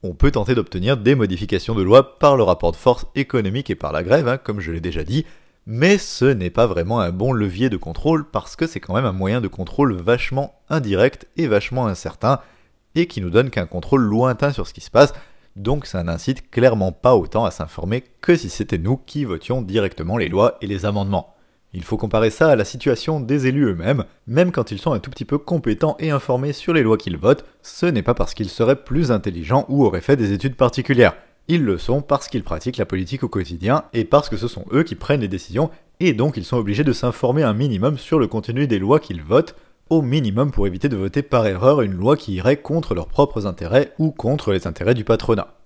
on 0.03 0.13
peut 0.13 0.31
tenter 0.31 0.53
d'obtenir 0.53 0.97
des 0.97 1.15
modifications 1.15 1.75
de 1.75 1.81
loi 1.81 2.19
par 2.19 2.35
le 2.35 2.43
rapport 2.43 2.73
de 2.73 2.77
force 2.77 3.05
économique 3.15 3.69
et 3.69 3.75
par 3.75 3.93
la 3.93 4.03
grève, 4.03 4.27
hein, 4.27 4.37
comme 4.37 4.59
je 4.59 4.71
l'ai 4.71 4.81
déjà 4.81 5.03
dit, 5.03 5.25
mais 5.65 5.97
ce 5.97 6.25
n'est 6.25 6.49
pas 6.49 6.67
vraiment 6.67 6.99
un 6.99 7.11
bon 7.11 7.31
levier 7.31 7.69
de 7.69 7.77
contrôle 7.77 8.29
parce 8.29 8.57
que 8.57 8.67
c'est 8.67 8.81
quand 8.81 8.93
même 8.93 9.05
un 9.05 9.13
moyen 9.13 9.39
de 9.39 9.47
contrôle 9.47 9.93
vachement 9.93 10.59
indirect 10.69 11.27
et 11.37 11.47
vachement 11.47 11.87
incertain, 11.87 12.39
et 12.95 13.07
qui 13.07 13.21
nous 13.21 13.29
donne 13.29 13.49
qu'un 13.49 13.65
contrôle 13.65 14.01
lointain 14.01 14.51
sur 14.51 14.67
ce 14.67 14.73
qui 14.73 14.81
se 14.81 14.91
passe, 14.91 15.13
donc 15.55 15.85
ça 15.85 16.03
n'incite 16.03 16.51
clairement 16.51 16.91
pas 16.91 17.15
autant 17.15 17.45
à 17.45 17.51
s'informer 17.51 18.03
que 18.21 18.35
si 18.35 18.49
c'était 18.49 18.77
nous 18.77 18.97
qui 18.97 19.23
votions 19.23 19.61
directement 19.61 20.17
les 20.17 20.27
lois 20.27 20.57
et 20.61 20.67
les 20.67 20.85
amendements. 20.85 21.32
Il 21.75 21.83
faut 21.83 21.97
comparer 21.97 22.29
ça 22.29 22.49
à 22.49 22.55
la 22.55 22.65
situation 22.65 23.19
des 23.19 23.47
élus 23.47 23.65
eux-mêmes, 23.65 24.05
même 24.27 24.51
quand 24.51 24.69
ils 24.69 24.77
sont 24.77 24.93
un 24.93 24.99
tout 24.99 25.09
petit 25.09 25.25
peu 25.25 25.39
compétents 25.39 25.97
et 25.99 26.11
informés 26.11 26.53
sur 26.53 26.71
les 26.71 26.83
lois 26.83 26.97
qu'ils 26.97 27.17
votent, 27.17 27.45
ce 27.63 27.87
n'est 27.87 28.03
pas 28.03 28.13
parce 28.13 28.35
qu'ils 28.35 28.49
seraient 28.49 28.83
plus 28.83 29.11
intelligents 29.11 29.65
ou 29.69 29.83
auraient 29.83 30.01
fait 30.01 30.15
des 30.15 30.33
études 30.33 30.55
particulières. 30.55 31.15
Ils 31.47 31.63
le 31.63 31.79
sont 31.79 32.03
parce 32.03 32.27
qu'ils 32.27 32.43
pratiquent 32.43 32.77
la 32.77 32.85
politique 32.85 33.23
au 33.23 33.27
quotidien 33.27 33.85
et 33.91 34.05
parce 34.05 34.29
que 34.29 34.37
ce 34.37 34.47
sont 34.47 34.65
eux 34.71 34.83
qui 34.83 34.93
prennent 34.93 35.21
les 35.21 35.27
décisions 35.27 35.71
et 35.99 36.13
donc 36.13 36.37
ils 36.37 36.45
sont 36.45 36.57
obligés 36.57 36.83
de 36.83 36.93
s'informer 36.93 37.41
un 37.41 37.53
minimum 37.53 37.97
sur 37.97 38.19
le 38.19 38.27
contenu 38.27 38.67
des 38.67 38.77
lois 38.77 38.99
qu'ils 38.99 39.23
votent, 39.23 39.55
au 39.89 40.03
minimum 40.03 40.51
pour 40.51 40.67
éviter 40.67 40.89
de 40.89 40.95
voter 40.95 41.23
par 41.23 41.47
erreur 41.47 41.81
une 41.81 41.93
loi 41.93 42.17
qui 42.17 42.33
irait 42.33 42.57
contre 42.57 42.93
leurs 42.93 43.07
propres 43.07 43.47
intérêts 43.47 43.93
ou 43.97 44.11
contre 44.11 44.51
les 44.51 44.67
intérêts 44.67 44.93
du 44.93 45.03
patronat. 45.03 45.62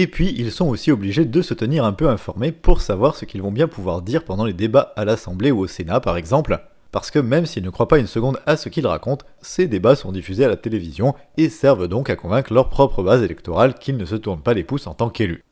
Et 0.00 0.06
puis, 0.06 0.34
ils 0.38 0.50
sont 0.50 0.66
aussi 0.66 0.90
obligés 0.90 1.26
de 1.26 1.42
se 1.42 1.52
tenir 1.52 1.84
un 1.84 1.92
peu 1.92 2.08
informés 2.08 2.52
pour 2.52 2.80
savoir 2.80 3.16
ce 3.16 3.26
qu'ils 3.26 3.42
vont 3.42 3.52
bien 3.52 3.68
pouvoir 3.68 4.00
dire 4.00 4.24
pendant 4.24 4.46
les 4.46 4.54
débats 4.54 4.94
à 4.96 5.04
l'Assemblée 5.04 5.50
ou 5.50 5.58
au 5.58 5.66
Sénat, 5.66 6.00
par 6.00 6.16
exemple, 6.16 6.58
parce 6.90 7.10
que 7.10 7.18
même 7.18 7.44
s'ils 7.44 7.62
ne 7.62 7.68
croient 7.68 7.86
pas 7.86 7.98
une 7.98 8.06
seconde 8.06 8.40
à 8.46 8.56
ce 8.56 8.70
qu'ils 8.70 8.86
racontent, 8.86 9.26
ces 9.42 9.66
débats 9.66 9.96
sont 9.96 10.10
diffusés 10.10 10.46
à 10.46 10.48
la 10.48 10.56
télévision 10.56 11.14
et 11.36 11.50
servent 11.50 11.86
donc 11.86 12.08
à 12.08 12.16
convaincre 12.16 12.54
leur 12.54 12.70
propre 12.70 13.02
base 13.02 13.22
électorale 13.22 13.74
qu'ils 13.74 13.98
ne 13.98 14.06
se 14.06 14.14
tournent 14.14 14.40
pas 14.40 14.54
les 14.54 14.64
pouces 14.64 14.86
en 14.86 14.94
tant 14.94 15.10
qu'élus. 15.10 15.44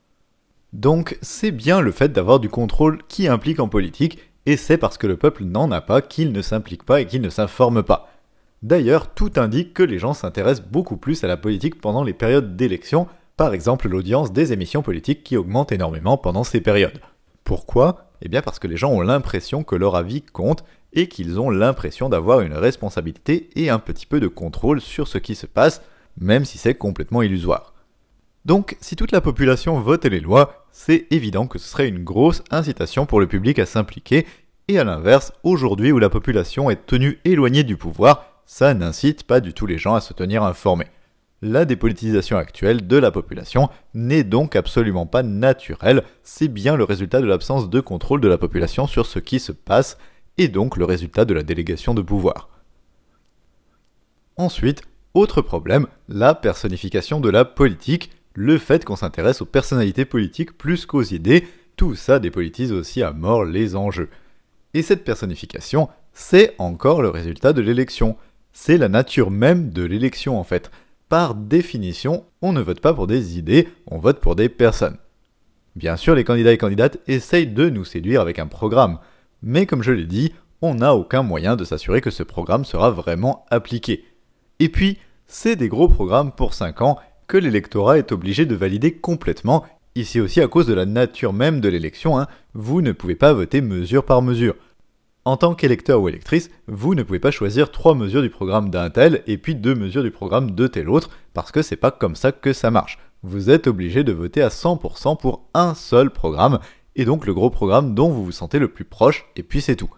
Donc, 0.73 1.19
c'est 1.21 1.51
bien 1.51 1.83
le 1.83 1.93
fait 1.93 2.11
d'avoir 2.11 2.41
du 2.41 2.49
contrôle 2.49 3.03
qui 3.07 3.29
implique 3.29 3.61
en 3.61 3.69
politique, 3.69 4.19
et 4.47 4.57
c'est 4.57 4.79
parce 4.79 4.97
que 4.97 5.07
le 5.07 5.19
peuple 5.19 5.45
n'en 5.45 5.71
a 5.71 5.83
pas 5.83 6.01
qu'il 6.01 6.33
ne 6.33 6.41
s'implique 6.41 6.85
pas 6.85 7.03
et 7.03 7.07
qu'il 7.07 7.21
ne 7.21 7.29
s'informe 7.29 7.83
pas. 7.83 8.11
D'ailleurs, 8.63 9.13
tout 9.13 9.33
indique 9.37 9.75
que 9.75 9.83
les 9.83 9.99
gens 9.99 10.15
s'intéressent 10.15 10.67
beaucoup 10.67 10.97
plus 10.97 11.23
à 11.23 11.27
la 11.27 11.37
politique 11.37 11.79
pendant 11.83 12.03
les 12.03 12.15
périodes 12.15 12.57
d'élection, 12.57 13.09
par 13.39 13.55
exemple 13.55 13.89
l'audience 13.89 14.33
des 14.33 14.53
émissions 14.53 14.83
politiques 14.83 15.23
qui 15.23 15.37
augmente 15.37 15.71
énormément 15.71 16.19
pendant 16.19 16.43
ces 16.43 16.61
périodes. 16.61 17.01
Pourquoi? 17.45 18.11
Eh 18.21 18.29
bien 18.29 18.43
parce 18.43 18.59
que 18.59 18.67
les 18.67 18.77
gens 18.77 18.91
ont 18.91 19.01
l'impression 19.01 19.63
que 19.63 19.77
leur 19.77 19.95
avis 19.95 20.23
compte 20.23 20.65
et 20.93 21.07
qu'ils 21.07 21.39
ont 21.39 21.49
l'impression 21.49 22.09
d'avoir 22.09 22.41
une 22.41 22.53
responsabilité 22.53 23.49
et 23.55 23.71
un 23.71 23.79
petit 23.79 24.07
peu 24.07 24.19
de 24.19 24.27
contrôle 24.27 24.81
sur 24.81 25.07
ce 25.07 25.19
qui 25.19 25.37
se 25.37 25.47
passe, 25.47 25.83
même 26.21 26.45
si 26.45 26.59
c'est 26.59 26.75
complètement 26.75 27.23
illusoire. 27.23 27.75
Donc, 28.45 28.77
si 28.81 28.97
toute 28.97 29.13
la 29.13 29.21
population 29.21 29.79
votait 29.79 30.09
les 30.09 30.21
lois, 30.21 30.67
c'est 30.73 31.07
évident 31.13 31.47
que 31.47 31.61
ce 31.61 31.69
serait 31.69 31.89
une 31.89 32.03
grosse 32.03 32.43
incitation 32.51 33.07
pour 33.07 33.21
le 33.21 33.29
public 33.29 33.61
à 33.61 33.67
s'impliquer, 33.67 34.27
et 34.67 34.81
à 34.81 34.85
l'inverse, 34.85 35.33
aujourd'hui 35.45 35.93
où 35.93 36.01
la 36.01 36.11
population 36.11 36.71
est 36.71 36.87
tenue 36.87 37.21
éloignée 37.25 37.63
du 37.63 37.77
pouvoir, 37.77 38.43
ça 38.47 38.75
n'incite 38.75 39.23
pas 39.23 39.39
du 39.41 39.55
tout 39.55 39.67
les 39.67 39.79
gens 39.79 39.95
à 39.95 40.01
se 40.01 40.13
tenir 40.13 40.43
informés. 40.43 40.89
La 41.41 41.65
dépolitisation 41.65 42.37
actuelle 42.37 42.89
de 42.89 42.97
la 42.97 43.13
population 43.13 43.69
n'est 43.95 44.25
donc 44.25 44.57
absolument 44.57 45.07
pas 45.07 45.23
naturelle, 45.23 46.03
c'est 46.25 46.49
bien 46.49 46.75
le 46.75 46.83
résultat 46.83 47.21
de 47.21 47.27
l'absence 47.27 47.71
de 47.71 47.81
contrôle 47.81 48.21
de 48.21 48.27
la 48.29 48.39
population 48.39 48.89
sur 48.89 49.07
ce 49.07 49.21
qui 49.21 49.39
se 49.39 49.53
passe, 49.53 49.99
et 50.37 50.49
donc 50.49 50.77
le 50.77 50.85
résultat 50.85 51.25
de 51.25 51.35
la 51.35 51.45
délégation 51.45 51.95
de 51.95 52.03
pouvoir. 52.03 52.49
Ensuite, 54.37 54.83
autre 55.15 55.41
problème, 55.41 55.87
la 56.09 56.35
personnification 56.35 57.21
de 57.21 57.29
la 57.29 57.45
politique, 57.45 58.11
le 58.35 58.59
fait 58.59 58.85
qu'on 58.85 58.97
s'intéresse 58.97 59.41
aux 59.41 59.47
personnalités 59.47 60.05
politiques 60.05 60.59
plus 60.59 60.87
qu'aux 60.87 61.03
idées, 61.03 61.47
tout 61.77 61.95
ça 61.95 62.19
dépolitise 62.19 62.73
aussi 62.73 63.03
à 63.03 63.13
mort 63.13 63.45
les 63.45 63.77
enjeux. 63.77 64.11
Et 64.75 64.83
cette 64.83 65.05
personnification, 65.05 65.89
c'est 66.13 66.55
encore 66.59 67.01
le 67.01 67.11
résultat 67.11 67.53
de 67.53 67.63
l'élection 67.63 68.17
C'est 68.53 68.77
la 68.77 68.89
nature 68.89 69.31
même 69.31 69.71
de 69.71 69.85
l'élection 69.85 70.39
en 70.39 70.45
fait. 70.45 70.71
Par 71.09 71.35
définition, 71.35 72.27
on 72.43 72.53
ne 72.53 72.61
vote 72.61 72.81
pas 72.81 72.93
pour 72.93 73.07
des 73.07 73.39
idées, 73.39 73.69
on 73.87 73.99
vote 73.99 74.21
pour 74.21 74.37
des 74.37 74.51
personnes. 74.51 74.99
Bien 75.75 75.97
sûr, 75.97 76.15
les 76.15 76.25
candidats 76.25 76.53
et 76.53 76.59
candidates 76.59 76.99
essayent 77.07 77.47
de 77.47 77.71
nous 77.71 77.85
séduire 77.85 78.21
avec 78.21 78.39
un 78.39 78.47
programme, 78.47 78.99
mais 79.43 79.65
comme 79.65 79.83
je 79.83 79.93
l'ai 79.93 80.05
dit, 80.05 80.33
on 80.61 80.75
n'a 80.75 80.95
aucun 80.95 81.23
moyen 81.23 81.57
de 81.57 81.65
s'assurer 81.65 82.03
que 82.03 82.11
ce 82.11 82.23
programme 82.23 82.65
sera 82.65 82.91
vraiment 82.91 83.47
appliqué. 83.51 84.05
Et 84.59 84.69
puis, 84.69 84.99
c'est 85.27 85.57
des 85.57 85.69
gros 85.69 85.89
programmes 85.89 86.33
pour 86.33 86.53
5 86.53 86.83
ans 86.83 86.99
que 87.27 87.39
l'électorat 87.39 87.99
est 87.99 88.13
obligé 88.13 88.45
de 88.45 88.55
valider 88.55 88.93
complètement, 88.93 89.65
ici 89.95 90.21
aussi 90.21 90.43
à 90.43 90.49
cause 90.49 90.67
de 90.67 90.75
la 90.75 90.85
nature 90.85 91.33
même 91.33 91.61
de 91.61 91.69
l'élection, 91.69 92.19
hein. 92.19 92.27
vous 92.53 92.83
ne 92.83 92.93
pouvez 92.93 93.15
pas 93.15 93.33
voter 93.33 93.61
mesure 93.63 94.05
par 94.05 94.21
mesure. 94.21 94.57
En 95.25 95.37
tant 95.37 95.55
qu'électeur 95.55 96.01
ou 96.01 96.09
électrice, 96.09 96.51
vous 96.67 96.95
ne 96.95 97.03
pouvez 97.03 97.19
pas 97.19 97.31
choisir 97.31 97.71
trois 97.71 97.95
mesures 97.95 98.23
du 98.23 98.31
programme 98.31 98.71
d'un 98.71 98.89
tel 98.89 99.23
et 99.27 99.37
puis 99.37 99.55
deux 99.55 99.75
mesures 99.75 100.03
du 100.03 100.11
programme 100.11 100.53
de 100.53 100.67
tel 100.67 100.89
autre, 100.89 101.11
parce 101.35 101.53
que 101.53 101.63
c'est 101.63 101.77
pas 101.77 101.91
comme 101.91 102.17
ça 102.17 102.33
que 102.33 102.53
ça 102.53 102.71
marche. 102.71 102.99
Vous 103.23 103.51
êtes 103.51 103.67
obligé 103.67 104.05
de 104.05 104.13
voter 104.13 104.43
à 104.43 104.49
100% 104.49 105.19
pour 105.19 105.49
un 105.53 105.75
seul 105.75 106.11
programme, 106.11 106.61
et 106.97 107.05
donc 107.05 107.27
le 107.27 107.35
gros 107.35 107.51
programme 107.51 107.95
dont 107.95 108.11
vous 108.11 108.25
vous 108.25 108.33
sentez 108.33 108.59
le 108.59 108.69
plus 108.69 108.85
proche, 108.85 109.27
et 109.37 109.43
puis 109.43 109.61
c'est 109.61 109.77
tout. 109.77 109.91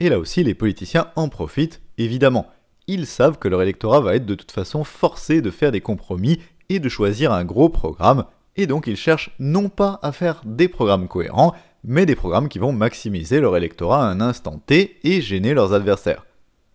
Et 0.00 0.08
là 0.08 0.18
aussi, 0.18 0.42
les 0.42 0.54
politiciens 0.54 1.08
en 1.16 1.28
profitent, 1.28 1.80
évidemment. 1.96 2.46
Ils 2.86 3.06
savent 3.06 3.38
que 3.38 3.48
leur 3.48 3.62
électorat 3.62 4.00
va 4.00 4.16
être 4.16 4.26
de 4.26 4.34
toute 4.34 4.52
façon 4.52 4.82
forcé 4.82 5.42
de 5.42 5.50
faire 5.50 5.72
des 5.72 5.80
compromis 5.80 6.40
et 6.68 6.80
de 6.80 6.88
choisir 6.88 7.32
un 7.32 7.44
gros 7.44 7.68
programme, 7.68 8.24
et 8.56 8.66
donc 8.66 8.86
ils 8.86 8.96
cherchent 8.96 9.30
non 9.38 9.68
pas 9.68 9.98
à 10.02 10.12
faire 10.12 10.42
des 10.44 10.68
programmes 10.68 11.08
cohérents, 11.08 11.54
mais 11.84 12.06
des 12.06 12.14
programmes 12.14 12.48
qui 12.48 12.58
vont 12.58 12.72
maximiser 12.72 13.40
leur 13.40 13.56
électorat 13.56 14.04
à 14.04 14.10
un 14.10 14.20
instant 14.20 14.60
T 14.64 14.98
et 15.04 15.20
gêner 15.20 15.54
leurs 15.54 15.72
adversaires. 15.72 16.26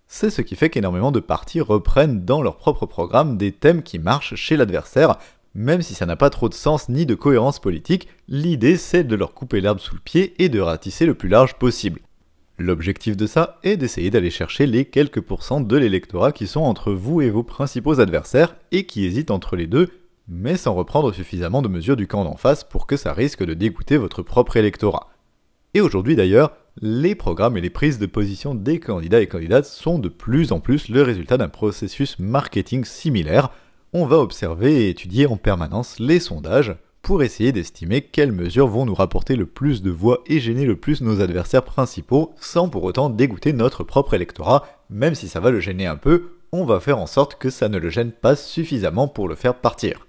C'est 0.07 0.29
ce 0.29 0.41
qui 0.41 0.55
fait 0.55 0.69
qu'énormément 0.69 1.11
de 1.11 1.19
partis 1.19 1.61
reprennent 1.61 2.25
dans 2.25 2.41
leur 2.41 2.57
propre 2.57 2.85
programme 2.85 3.37
des 3.37 3.51
thèmes 3.51 3.83
qui 3.83 3.99
marchent 3.99 4.35
chez 4.35 4.55
l'adversaire, 4.55 5.17
même 5.53 5.81
si 5.81 5.93
ça 5.93 6.05
n'a 6.05 6.15
pas 6.15 6.29
trop 6.29 6.49
de 6.49 6.53
sens 6.53 6.89
ni 6.89 7.05
de 7.05 7.15
cohérence 7.15 7.59
politique, 7.59 8.07
l'idée 8.27 8.77
c'est 8.77 9.03
de 9.03 9.15
leur 9.15 9.33
couper 9.33 9.61
l'herbe 9.61 9.79
sous 9.79 9.95
le 9.95 10.01
pied 10.01 10.35
et 10.37 10.49
de 10.49 10.59
ratisser 10.59 11.05
le 11.05 11.15
plus 11.15 11.29
large 11.29 11.55
possible. 11.55 12.01
L'objectif 12.57 13.17
de 13.17 13.27
ça 13.27 13.59
est 13.63 13.75
d'essayer 13.75 14.09
d'aller 14.09 14.29
chercher 14.29 14.65
les 14.65 14.85
quelques 14.85 15.21
pourcents 15.21 15.59
de 15.59 15.77
l'électorat 15.77 16.31
qui 16.31 16.47
sont 16.47 16.61
entre 16.61 16.93
vous 16.93 17.21
et 17.21 17.29
vos 17.29 17.43
principaux 17.43 17.99
adversaires 17.99 18.55
et 18.71 18.85
qui 18.85 19.05
hésitent 19.05 19.31
entre 19.31 19.55
les 19.55 19.67
deux 19.67 19.89
mais 20.27 20.57
sans 20.57 20.73
reprendre 20.73 21.13
suffisamment 21.13 21.61
de 21.61 21.67
mesures 21.67 21.95
du 21.95 22.07
camp 22.07 22.23
d'en 22.23 22.37
face 22.37 22.63
pour 22.63 22.87
que 22.87 22.97
ça 22.97 23.13
risque 23.13 23.43
de 23.43 23.53
dégoûter 23.53 23.97
votre 23.97 24.21
propre 24.21 24.57
électorat. 24.57 25.09
Et 25.73 25.81
aujourd'hui 25.81 26.15
d'ailleurs, 26.15 26.53
les 26.81 27.15
programmes 27.15 27.57
et 27.57 27.61
les 27.61 27.69
prises 27.69 27.99
de 27.99 28.05
position 28.05 28.55
des 28.55 28.79
candidats 28.79 29.21
et 29.21 29.27
candidates 29.27 29.65
sont 29.65 29.99
de 29.99 30.09
plus 30.09 30.51
en 30.51 30.59
plus 30.59 30.89
le 30.89 31.01
résultat 31.01 31.37
d'un 31.37 31.49
processus 31.49 32.19
marketing 32.19 32.83
similaire. 32.83 33.49
On 33.93 34.05
va 34.05 34.19
observer 34.19 34.85
et 34.85 34.89
étudier 34.89 35.27
en 35.27 35.37
permanence 35.37 35.99
les 35.99 36.19
sondages 36.19 36.75
pour 37.01 37.21
essayer 37.21 37.51
d'estimer 37.51 38.01
quelles 38.01 38.31
mesures 38.31 38.67
vont 38.67 38.85
nous 38.85 38.95
rapporter 38.95 39.35
le 39.35 39.45
plus 39.45 39.83
de 39.83 39.91
voix 39.91 40.23
et 40.25 40.39
gêner 40.39 40.65
le 40.65 40.75
plus 40.75 41.01
nos 41.01 41.21
adversaires 41.21 41.63
principaux 41.63 42.33
sans 42.41 42.67
pour 42.67 42.83
autant 42.83 43.11
dégoûter 43.11 43.53
notre 43.53 43.83
propre 43.83 44.15
électorat, 44.15 44.65
même 44.89 45.13
si 45.13 45.27
ça 45.27 45.39
va 45.39 45.51
le 45.51 45.59
gêner 45.59 45.85
un 45.85 45.97
peu, 45.97 46.31
on 46.51 46.65
va 46.65 46.79
faire 46.79 46.97
en 46.97 47.05
sorte 47.05 47.35
que 47.35 47.49
ça 47.49 47.69
ne 47.69 47.77
le 47.77 47.89
gêne 47.89 48.11
pas 48.11 48.35
suffisamment 48.35 49.07
pour 49.07 49.27
le 49.27 49.35
faire 49.35 49.55
partir. 49.55 50.04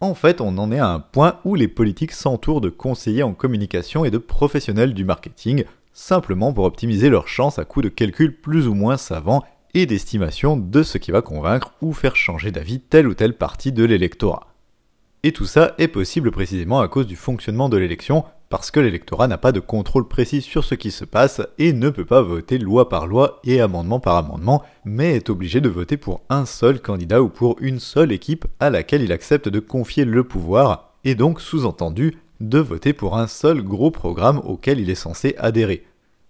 En 0.00 0.14
fait, 0.14 0.40
on 0.40 0.58
en 0.58 0.72
est 0.72 0.78
à 0.78 0.88
un 0.88 1.00
point 1.00 1.40
où 1.44 1.54
les 1.54 1.68
politiques 1.68 2.12
s'entourent 2.12 2.60
de 2.60 2.68
conseillers 2.68 3.22
en 3.22 3.32
communication 3.32 4.04
et 4.04 4.10
de 4.10 4.18
professionnels 4.18 4.92
du 4.92 5.04
marketing, 5.04 5.64
simplement 5.92 6.52
pour 6.52 6.64
optimiser 6.64 7.08
leurs 7.08 7.28
chances 7.28 7.58
à 7.58 7.64
coup 7.64 7.80
de 7.80 7.88
calculs 7.88 8.36
plus 8.36 8.66
ou 8.66 8.74
moins 8.74 8.96
savants 8.96 9.44
et 9.72 9.86
d'estimation 9.86 10.56
de 10.56 10.82
ce 10.82 10.98
qui 10.98 11.10
va 11.10 11.22
convaincre 11.22 11.72
ou 11.80 11.92
faire 11.92 12.16
changer 12.16 12.50
d'avis 12.50 12.80
telle 12.80 13.08
ou 13.08 13.14
telle 13.14 13.36
partie 13.36 13.72
de 13.72 13.84
l'électorat. 13.84 14.48
Et 15.22 15.32
tout 15.32 15.46
ça 15.46 15.74
est 15.78 15.88
possible 15.88 16.30
précisément 16.30 16.80
à 16.80 16.88
cause 16.88 17.06
du 17.06 17.16
fonctionnement 17.16 17.68
de 17.68 17.78
l'élection, 17.78 18.24
parce 18.48 18.70
que 18.70 18.80
l'électorat 18.80 19.28
n'a 19.28 19.38
pas 19.38 19.52
de 19.52 19.60
contrôle 19.60 20.06
précis 20.06 20.40
sur 20.40 20.64
ce 20.64 20.74
qui 20.74 20.90
se 20.90 21.04
passe 21.04 21.40
et 21.58 21.72
ne 21.72 21.90
peut 21.90 22.04
pas 22.04 22.22
voter 22.22 22.58
loi 22.58 22.88
par 22.88 23.06
loi 23.06 23.40
et 23.44 23.60
amendement 23.60 24.00
par 24.00 24.16
amendement, 24.16 24.62
mais 24.84 25.16
est 25.16 25.30
obligé 25.30 25.60
de 25.60 25.68
voter 25.68 25.96
pour 25.96 26.20
un 26.28 26.46
seul 26.46 26.80
candidat 26.80 27.22
ou 27.22 27.28
pour 27.28 27.56
une 27.60 27.80
seule 27.80 28.12
équipe 28.12 28.46
à 28.60 28.70
laquelle 28.70 29.02
il 29.02 29.12
accepte 29.12 29.48
de 29.48 29.60
confier 29.60 30.04
le 30.04 30.24
pouvoir, 30.24 30.94
et 31.04 31.14
donc 31.14 31.40
sous-entendu 31.40 32.18
de 32.40 32.58
voter 32.58 32.92
pour 32.92 33.16
un 33.16 33.26
seul 33.26 33.62
gros 33.62 33.90
programme 33.90 34.38
auquel 34.44 34.80
il 34.80 34.90
est 34.90 34.94
censé 34.94 35.34
adhérer. 35.38 35.84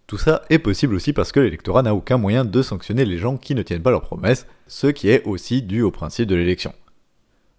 Tout 0.06 0.18
ça 0.18 0.42
est 0.50 0.58
possible 0.58 0.94
aussi 0.94 1.12
parce 1.12 1.32
que 1.32 1.40
l'électorat 1.40 1.82
n'a 1.82 1.94
aucun 1.94 2.18
moyen 2.18 2.44
de 2.44 2.62
sanctionner 2.62 3.04
les 3.04 3.16
gens 3.16 3.36
qui 3.36 3.54
ne 3.54 3.62
tiennent 3.62 3.82
pas 3.82 3.90
leurs 3.90 4.02
promesses, 4.02 4.46
ce 4.66 4.86
qui 4.86 5.08
est 5.08 5.24
aussi 5.24 5.62
dû 5.62 5.82
au 5.82 5.90
principe 5.90 6.28
de 6.28 6.34
l'élection. 6.34 6.74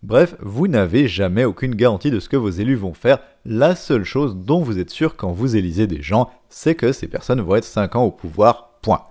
Bref, 0.06 0.36
vous 0.40 0.68
n'avez 0.68 1.08
jamais 1.08 1.46
aucune 1.46 1.74
garantie 1.74 2.12
de 2.12 2.20
ce 2.20 2.30
que 2.30 2.38
vos 2.38 2.52
élus 2.52 2.76
vont 2.76 2.94
faire. 2.94 3.18
La 3.44 3.76
seule 3.76 4.04
chose 4.04 4.36
dont 4.36 4.62
vous 4.62 4.78
êtes 4.78 4.92
sûr 4.92 5.16
quand 5.16 5.32
vous 5.32 5.56
élisez 5.56 5.88
des 5.88 6.04
gens, 6.04 6.30
c'est 6.48 6.76
que 6.76 6.92
ces 6.92 7.08
personnes 7.08 7.42
vont 7.42 7.56
être 7.56 7.64
5 7.64 7.96
ans 7.96 8.04
au 8.04 8.12
pouvoir, 8.12 8.78
point. 8.84 9.02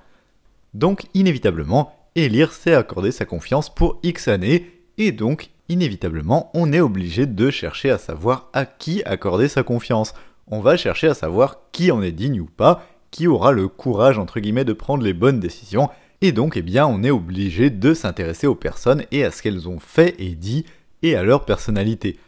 Donc, 0.72 1.06
inévitablement, 1.12 1.92
élire, 2.14 2.52
c'est 2.52 2.74
accorder 2.74 3.10
sa 3.10 3.24
confiance 3.24 3.74
pour 3.74 3.98
X 4.04 4.28
années, 4.28 4.70
et 4.96 5.10
donc, 5.10 5.50
inévitablement, 5.68 6.52
on 6.54 6.72
est 6.72 6.78
obligé 6.78 7.26
de 7.26 7.50
chercher 7.50 7.90
à 7.90 7.98
savoir 7.98 8.48
à 8.52 8.64
qui 8.64 9.02
accorder 9.02 9.48
sa 9.48 9.64
confiance. 9.64 10.14
On 10.46 10.60
va 10.60 10.76
chercher 10.76 11.08
à 11.08 11.14
savoir 11.14 11.62
qui 11.72 11.90
en 11.90 12.02
est 12.02 12.12
digne 12.12 12.40
ou 12.40 12.46
pas, 12.46 12.86
qui 13.10 13.26
aura 13.26 13.50
le 13.50 13.66
courage, 13.66 14.20
entre 14.20 14.38
guillemets, 14.38 14.64
de 14.64 14.72
prendre 14.72 15.02
les 15.02 15.12
bonnes 15.12 15.40
décisions, 15.40 15.88
et 16.20 16.30
donc, 16.30 16.56
eh 16.56 16.62
bien, 16.62 16.86
on 16.86 17.02
est 17.02 17.10
obligé 17.10 17.68
de 17.68 17.94
s'intéresser 17.94 18.46
aux 18.46 18.54
personnes 18.54 19.02
et 19.10 19.24
à 19.24 19.32
ce 19.32 19.42
qu'elles 19.42 19.68
ont 19.68 19.80
fait 19.80 20.14
et 20.20 20.36
dit 20.36 20.64
et 21.04 21.14
à 21.14 21.22
leur 21.22 21.44
personnalité. 21.44 22.18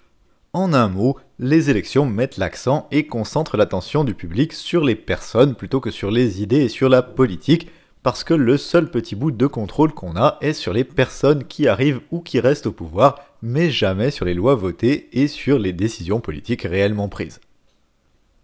En 0.53 0.73
un 0.73 0.89
mot, 0.89 1.19
les 1.39 1.71
élections 1.71 2.07
mettent 2.07 2.37
l'accent 2.37 2.87
et 2.91 3.07
concentrent 3.07 3.57
l'attention 3.57 4.05
du 4.05 4.15
public 4.15 4.53
sur 4.53 4.85
les 4.85 4.95
personnes 4.95 5.55
plutôt 5.55 5.81
que 5.81 5.91
sur 5.91 6.11
les 6.11 6.43
idées 6.43 6.63
et 6.63 6.69
sur 6.69 6.89
la 6.89 7.03
politique, 7.03 7.69
parce 8.03 8.23
que 8.23 8.35
le 8.35 8.57
seul 8.57 8.91
petit 8.91 9.17
bout 9.17 9.33
de 9.33 9.47
contrôle 9.47 9.93
qu'on 9.93 10.15
a 10.17 10.39
est 10.41 10.53
sur 10.53 10.73
les 10.73 10.85
personnes 10.85 11.45
qui 11.45 11.67
arrivent 11.67 12.01
ou 12.11 12.21
qui 12.21 12.39
restent 12.39 12.67
au 12.67 12.73
pouvoir, 12.73 13.19
mais 13.43 13.71
jamais 13.71 14.11
sur 14.11 14.25
les 14.25 14.35
lois 14.35 14.55
votées 14.55 15.09
et 15.13 15.27
sur 15.27 15.59
les 15.59 15.73
décisions 15.73 16.21
politiques 16.21 16.63
réellement 16.63 17.09
prises. 17.09 17.41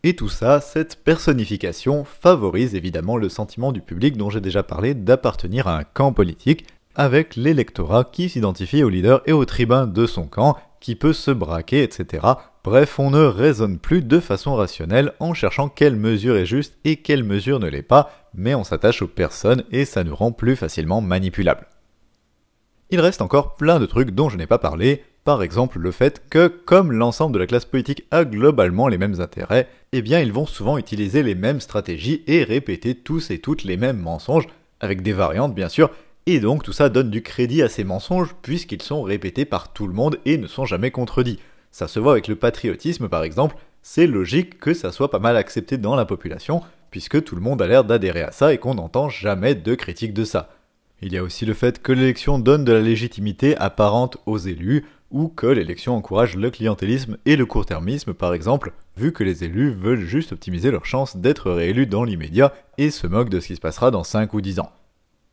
Et 0.03 0.17
tout 0.17 0.29
ça, 0.29 0.61
cette 0.61 0.97
personnification 1.05 2.05
favorise 2.05 2.75
évidemment 2.75 3.17
le 3.17 3.29
sentiment 3.29 3.71
du 3.71 3.83
public 3.83 4.17
dont 4.17 4.31
j'ai 4.31 4.41
déjà 4.41 4.63
parlé 4.63 4.95
d'appartenir 4.95 5.69
à 5.69 5.79
un 5.79 5.85
camp 5.85 6.13
politique, 6.13 6.67
avec 6.95 7.37
l'électorat 7.37 8.05
qui 8.05 8.29
s'identifie 8.29 8.83
au 8.83 8.89
leader 8.89 9.23
et 9.27 9.33
au 9.33 9.45
tribun 9.45 9.87
de 9.87 10.07
son 10.07 10.27
camp, 10.27 10.57
qui 10.81 10.97
peut 10.97 11.13
se 11.13 11.31
braquer, 11.31 11.83
etc. 11.85 12.27
Bref, 12.65 12.99
on 12.99 13.11
ne 13.11 13.25
raisonne 13.25 13.79
plus 13.79 14.03
de 14.03 14.19
façon 14.21 14.55
rationnelle 14.55 15.13
en 15.21 15.33
cherchant 15.33 15.69
quelle 15.69 15.97
mesure 15.97 16.37
est 16.37 16.47
juste 16.47 16.75
et 16.85 16.97
quelle 16.97 17.23
mesure 17.23 17.61
ne 17.61 17.69
l'est 17.69 17.83
pas, 17.83 18.11
mais 18.35 18.55
on 18.55 18.65
s'attache 18.65 19.01
aux 19.01 19.09
personnes 19.09 19.65
et 19.71 19.85
ça 19.85 20.05
nous 20.05 20.15
rend 20.15 20.33
plus 20.33 20.57
facilement 20.57 21.01
manipulables. 21.01 21.67
Il 22.91 23.01
reste 23.01 23.23
encore 23.23 23.55
plein 23.55 23.81
de 23.81 23.87
trucs 23.87 24.11
dont 24.11 24.29
je 24.29 24.37
n'ai 24.37 24.47
pas 24.47 24.59
parlé, 24.59 25.05
par 25.25 25.43
exemple 25.43 25.79
le 25.79 25.93
fait 25.93 26.23
que, 26.29 26.49
comme 26.49 26.93
l'ensemble 26.93 27.33
de 27.33 27.39
la 27.39 27.47
classe 27.47 27.65
politique 27.65 28.05
a 28.11 28.25
globalement 28.25 28.89
les 28.89 28.99
mêmes 28.99 29.21
intérêts, 29.21 29.69
eh 29.93 30.03
bien 30.03 30.21
ils 30.21 30.33
vont 30.33 30.47
souvent 30.47 30.79
utiliser 30.79 31.23
les 31.23 31.35
mêmes 31.35 31.61
stratégies 31.61 32.23
et 32.27 32.43
répéter 32.43 32.95
tous 32.97 33.31
et 33.31 33.39
toutes 33.39 33.65
les 33.65 33.77
mêmes 33.77 34.01
mensonges, 34.01 34.49
avec 34.81 35.03
des 35.03 35.13
variantes 35.13 35.55
bien 35.55 35.69
sûr, 35.69 35.91
et 36.27 36.41
donc 36.41 36.63
tout 36.63 36.73
ça 36.73 36.89
donne 36.89 37.11
du 37.11 37.23
crédit 37.23 37.63
à 37.63 37.69
ces 37.69 37.85
mensonges 37.85 38.35
puisqu'ils 38.43 38.83
sont 38.83 39.03
répétés 39.03 39.45
par 39.45 39.73
tout 39.73 39.87
le 39.87 39.95
monde 39.95 40.19
et 40.25 40.39
ne 40.39 40.47
sont 40.47 40.65
jamais 40.65 40.91
contredits. 40.91 41.39
Ça 41.71 41.89
se 41.89 41.99
voit 41.99 42.13
avec 42.13 42.29
le 42.29 42.37
patriotisme 42.37 43.09
par 43.09 43.25
exemple, 43.25 43.57
c'est 43.83 44.07
logique 44.07 44.59
que 44.59 44.75
ça 44.75 44.93
soit 44.93 45.11
pas 45.11 45.19
mal 45.19 45.37
accepté 45.37 45.79
dans 45.79 45.97
la 45.97 46.05
population 46.05 46.63
puisque 46.91 47.25
tout 47.25 47.35
le 47.35 47.41
monde 47.41 47.61
a 47.63 47.67
l'air 47.67 47.85
d'adhérer 47.85 48.23
à 48.23 48.31
ça 48.31 48.53
et 48.53 48.59
qu'on 48.59 48.75
n'entend 48.75 49.09
jamais 49.09 49.55
de 49.55 49.75
critique 49.75 50.15
de 50.15 50.25
ça. 50.25 50.51
Il 51.01 51.13
y 51.13 51.19
a 51.19 51.23
aussi 51.25 51.45
le 51.45 51.55
fait 51.55 51.83
que 51.83 51.91
l'élection 51.91 52.39
donne 52.39 52.65
de 52.65 52.73
la 52.73 52.81
légitimité 52.81 53.57
apparente 53.57 54.19
aux 54.25 54.39
élus, 54.39 54.85
ou 55.11 55.29
que 55.29 55.47
l'élection 55.47 55.95
encourage 55.97 56.37
le 56.37 56.51
clientélisme 56.51 57.19
et 57.27 57.37
le 57.37 57.45
court-termisme 57.45 58.15
par 58.15 58.33
exemple, 58.35 58.73
vu 58.97 59.13
que 59.13 59.25
les 59.25 59.45
élus 59.45 59.73
veulent 59.73 60.07
juste 60.07 60.33
optimiser 60.33 60.71
leurs 60.71 60.87
chances 60.87 61.17
d'être 61.17 61.51
réélus 61.51 61.87
dans 61.87 62.05
l'immédiat 62.05 62.55
et 62.79 62.91
se 62.91 63.07
moquent 63.07 63.29
de 63.29 63.41
ce 63.41 63.49
qui 63.49 63.57
se 63.57 63.61
passera 63.61 63.91
dans 63.91 64.05
5 64.05 64.33
ou 64.33 64.41
10 64.41 64.61
ans. 64.61 64.73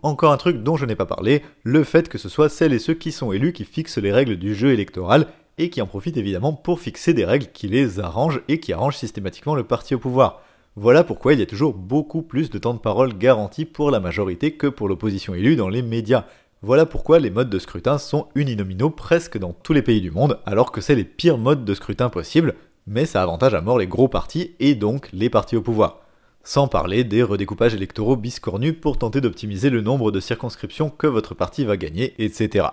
Encore 0.01 0.31
un 0.31 0.37
truc 0.37 0.63
dont 0.63 0.77
je 0.77 0.85
n'ai 0.85 0.95
pas 0.95 1.05
parlé, 1.05 1.41
le 1.63 1.83
fait 1.83 2.07
que 2.07 2.17
ce 2.17 2.29
soit 2.29 2.47
celles 2.47 2.71
et 2.71 2.79
ceux 2.79 2.93
qui 2.93 3.11
sont 3.11 3.33
élus 3.33 3.51
qui 3.51 3.65
fixent 3.65 3.97
les 3.97 4.13
règles 4.13 4.37
du 4.37 4.55
jeu 4.55 4.71
électoral 4.71 5.27
et 5.57 5.69
qui 5.69 5.81
en 5.81 5.87
profitent 5.87 6.15
évidemment 6.15 6.53
pour 6.53 6.79
fixer 6.79 7.13
des 7.13 7.25
règles 7.25 7.47
qui 7.51 7.67
les 7.67 7.99
arrangent 7.99 8.41
et 8.47 8.61
qui 8.61 8.71
arrangent 8.71 8.95
systématiquement 8.95 9.55
le 9.55 9.65
parti 9.65 9.93
au 9.93 9.99
pouvoir. 9.99 10.41
Voilà 10.77 11.03
pourquoi 11.03 11.33
il 11.33 11.39
y 11.39 11.43
a 11.43 11.45
toujours 11.45 11.73
beaucoup 11.73 12.21
plus 12.21 12.49
de 12.49 12.57
temps 12.57 12.73
de 12.73 12.79
parole 12.79 13.17
garanti 13.17 13.65
pour 13.65 13.91
la 13.91 13.99
majorité 13.99 14.53
que 14.53 14.67
pour 14.67 14.87
l'opposition 14.87 15.35
élue 15.35 15.57
dans 15.57 15.67
les 15.67 15.81
médias. 15.81 16.23
Voilà 16.61 16.85
pourquoi 16.85 17.19
les 17.19 17.29
modes 17.29 17.49
de 17.49 17.59
scrutin 17.59 17.97
sont 17.97 18.27
uninominaux 18.35 18.91
presque 18.91 19.37
dans 19.37 19.51
tous 19.51 19.73
les 19.73 19.81
pays 19.81 19.99
du 19.99 20.11
monde, 20.11 20.39
alors 20.45 20.71
que 20.71 20.79
c'est 20.79 20.95
les 20.95 21.03
pires 21.03 21.37
modes 21.37 21.65
de 21.65 21.73
scrutin 21.73 22.07
possibles, 22.07 22.55
mais 22.87 23.05
ça 23.05 23.21
avantage 23.21 23.53
à 23.53 23.59
mort 23.59 23.77
les 23.77 23.87
gros 23.87 24.07
partis 24.07 24.55
et 24.61 24.75
donc 24.75 25.09
les 25.11 25.29
partis 25.29 25.57
au 25.57 25.61
pouvoir. 25.61 26.05
Sans 26.51 26.67
parler 26.67 27.03
des 27.03 27.21
redécoupages 27.21 27.75
électoraux 27.75 28.15
biscornus 28.15 28.73
pour 28.81 28.97
tenter 28.97 29.21
d'optimiser 29.21 29.69
le 29.69 29.81
nombre 29.81 30.11
de 30.11 30.19
circonscriptions 30.19 30.89
que 30.89 31.05
votre 31.05 31.35
parti 31.35 31.63
va 31.63 31.77
gagner, 31.77 32.15
etc. 32.17 32.69